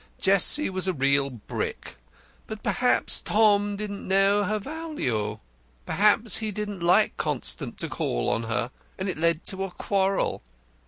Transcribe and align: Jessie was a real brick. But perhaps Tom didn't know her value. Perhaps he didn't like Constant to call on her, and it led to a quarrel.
Jessie 0.19 0.71
was 0.71 0.87
a 0.87 0.93
real 0.93 1.29
brick. 1.29 1.97
But 2.47 2.63
perhaps 2.63 3.21
Tom 3.21 3.75
didn't 3.75 4.07
know 4.07 4.43
her 4.45 4.57
value. 4.57 5.37
Perhaps 5.85 6.37
he 6.37 6.49
didn't 6.51 6.79
like 6.79 7.15
Constant 7.17 7.77
to 7.77 7.87
call 7.87 8.27
on 8.27 8.41
her, 8.49 8.71
and 8.97 9.07
it 9.07 9.19
led 9.19 9.45
to 9.45 9.63
a 9.63 9.69
quarrel. 9.69 10.41